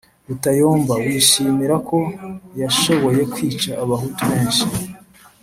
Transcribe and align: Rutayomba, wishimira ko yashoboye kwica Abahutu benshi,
Rutayomba, 0.27 0.93
wishimira 1.05 1.75
ko 1.89 1.97
yashoboye 2.61 3.21
kwica 3.33 3.71
Abahutu 3.83 4.21
benshi, 4.31 4.65